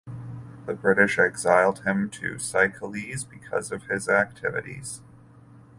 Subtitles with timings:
[0.65, 5.03] The British exiled him to the Seychelles because of his activities.